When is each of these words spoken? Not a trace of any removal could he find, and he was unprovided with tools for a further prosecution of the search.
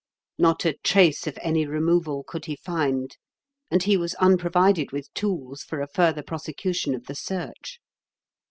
Not 0.39 0.65
a 0.65 0.73
trace 0.81 1.27
of 1.27 1.37
any 1.43 1.67
removal 1.67 2.23
could 2.23 2.45
he 2.45 2.55
find, 2.55 3.15
and 3.69 3.83
he 3.83 3.97
was 3.97 4.15
unprovided 4.15 4.91
with 4.91 5.13
tools 5.13 5.61
for 5.61 5.79
a 5.79 5.87
further 5.87 6.23
prosecution 6.23 6.95
of 6.95 7.05
the 7.05 7.13
search. 7.13 7.79